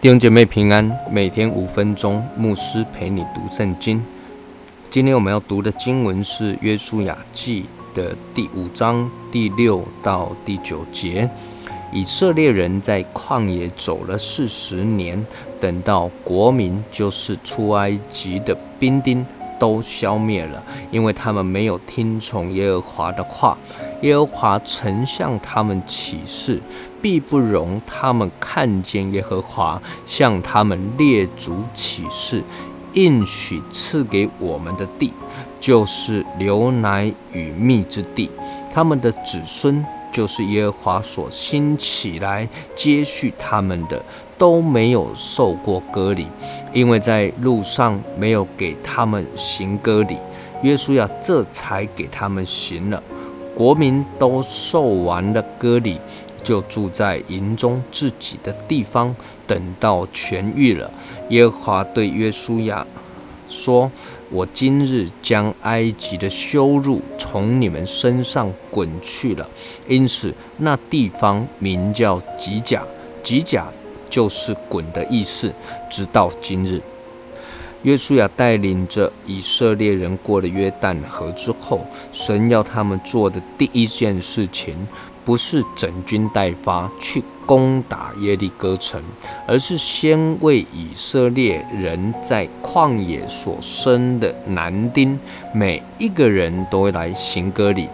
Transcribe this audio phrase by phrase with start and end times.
[0.00, 4.00] 弟兄姐妹平安，每天五分钟，牧师陪你读圣经。
[4.88, 7.64] 今天我们要读的经文是《约书亚记》
[7.96, 11.28] 的第五章第六到第九节。
[11.92, 15.26] 以色列人在旷野走了四十年，
[15.58, 19.26] 等到国民就是出埃及的兵丁
[19.58, 23.56] 都消灭了，因为他们没有听从耶和华的话。
[24.02, 26.60] 耶和华曾向他们起誓，
[27.02, 32.42] 必不容他们看见耶和华向他们列祖起誓，
[32.92, 35.12] 应许赐给我们的地，
[35.58, 38.30] 就是流奶与蜜之地。
[38.72, 44.02] 他们的子孙就是耶和华所兴起来接续他们的，
[44.36, 46.26] 都没有受过割礼，
[46.72, 50.16] 因为在路上没有给他们行割礼。
[50.62, 53.02] 约书亚这才给他们行了。
[53.54, 55.98] 国民都受完了割礼，
[56.42, 59.14] 就住在营中自己的地方，
[59.46, 60.90] 等到痊愈了。
[61.30, 62.86] 耶和华对约书亚
[63.48, 63.90] 说
[64.30, 69.48] ：“我今日将埃及的羞辱从你们身上滚去了。”
[69.88, 72.82] 因此，那地方名叫吉甲。
[73.22, 73.66] 吉甲
[74.08, 75.52] 就是“滚”的意思，
[75.90, 76.80] 直到今日。
[77.82, 84.74] 约书亚带领着以色列人过了约旦河之后，神要他们做的第一件事情，
[85.28, 88.98] 不是整军待发去攻打耶利哥城，
[89.46, 95.20] 而是先为以色列人在旷野所生的男丁，
[95.52, 97.86] 每一个人都会来行割礼。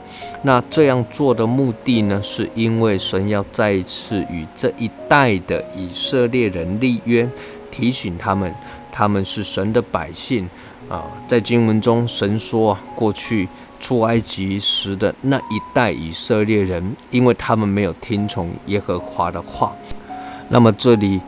[0.43, 7.29] 那这样做的目的呢，是因为神要再一次与这一代的以色列人立约，
[7.69, 8.55] 提醒他们。
[8.97, 10.49] 他们是神的百姓
[10.89, 13.49] 啊，在经文中，神说过去
[13.81, 19.73] 出埃及时的那一代以色列人，因为他们没有听从耶和华的话。
[20.49, 21.21] 那么这里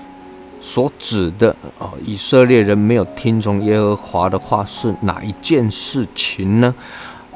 [0.61, 6.75] 所指的啊，以色列人没有听从耶和华的话是哪一件事情呢？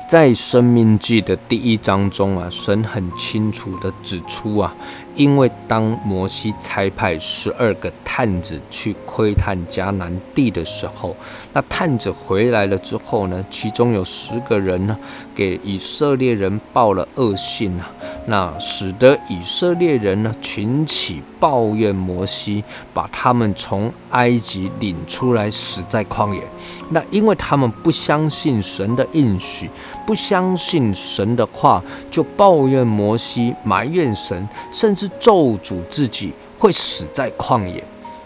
[0.08, 4.74] 在《生命记》的第一章中啊，神很清楚地指出啊，
[5.20, 11.14] 因为当摩西差派十二个探子去窥探迦南地的时候，
[11.52, 14.96] 那探子回来了之后呢，其中有十个人呢，
[15.34, 17.90] 给以色列人报了恶信啊，
[18.24, 22.62] 那使得以色列人呢群起抱怨摩西，
[22.94, 26.42] 把他们从埃及领出来，死在旷野。
[26.90, 29.68] 那因为他们不相信神的应许。
[30.06, 37.82] 不相信神的话，就抱怨摩西，埋怨神，甚至咒诅自己会死在旷野。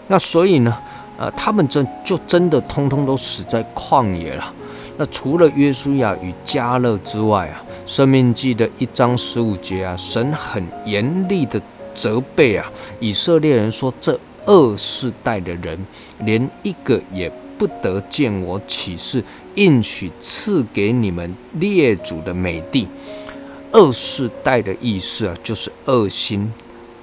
[0.07, 0.75] 那所以呢，
[1.17, 4.51] 呃，他们真就真的通通都死在旷野了。
[4.97, 11.61] 那除了约书亚与加勒之外啊，《生命记》的一章十五节啊，神很严厉的
[11.95, 15.79] 责备啊，以色列人说：这二世代的人，
[16.19, 17.31] 连一个也。
[17.57, 19.23] 不得见我启示
[19.53, 22.85] 应许赐给你们列祖的美地。
[23.71, 26.51] 二世代的意思啊，就是恶心、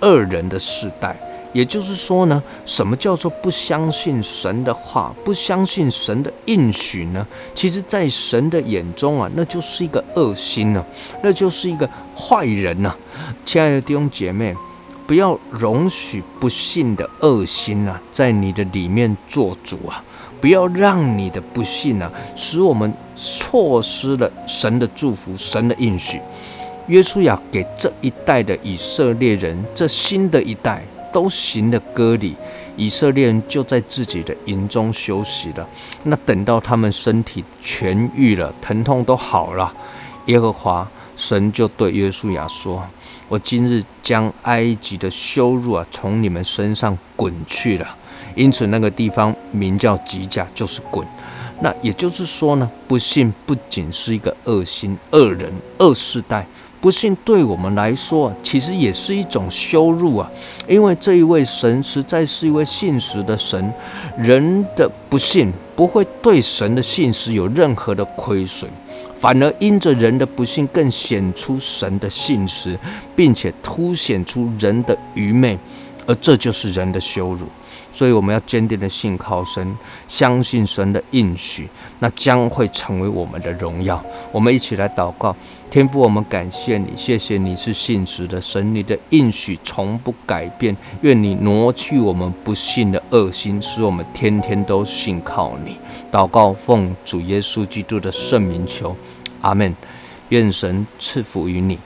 [0.00, 1.18] 恶人的世代。
[1.54, 7.26] 也就是说呢，什么叫做不相信神的话，不相信神的应许呢？
[7.54, 10.84] 其实，在神的眼中啊，那就是一个恶心呢，
[11.22, 12.94] 那就是一个坏人呢。
[13.46, 14.54] 亲爱的弟兄姐妹，
[15.12, 20.02] 不要容许不幸的恶心啊，在你的里面做主啊。
[20.40, 26.18] 不要让你的不幸啊，使我们错失了神的祝福、神的应许。
[26.86, 32.34] 约书亚给这一代的以色列人，这新的一代都行了割礼，
[32.78, 35.68] 以色列人就在自己的营中休息了。
[36.04, 39.70] 那等到他们身体痊愈了，疼痛都好了，
[40.24, 42.82] 耶和华神就对约书亚说
[43.28, 47.96] ：“我今日将埃及的羞辱啊，从你们身上滚去了。”
[48.34, 51.06] 因此，那个地方名叫吉甲，就是滚。
[51.60, 56.44] 那也就是说呢，不幸不仅是一个恶心、恶人、恶世代，
[56.80, 60.28] 不幸对我们来说，其实也是一种羞辱啊。
[60.66, 63.72] 因为这一位神实在是一位信实的神，
[64.16, 68.68] 人的不幸不会对神的信实有任何的亏损，
[69.22, 72.76] 反而因着人的不幸，更显出神的信实，
[73.14, 75.56] 并且凸显出人的愚昧，
[76.06, 77.46] 而这就是人的羞辱。
[77.94, 79.76] 所以我们要坚定的信靠神，
[80.08, 81.68] 相信神的应许，
[81.98, 84.02] 那将会成为我们的荣耀。
[84.30, 85.36] 我们一起来祷告，
[85.70, 90.74] 天父，我们感谢你，谢谢你是信实的神，你的应许从不改变。
[91.02, 95.76] 愿你挪去我们不信的恶心，使我们天天都信靠你。
[96.10, 98.96] 祷告奉主耶稣基督的圣名求，
[99.42, 99.76] 阿门。
[100.30, 101.78] 愿神赐福于你。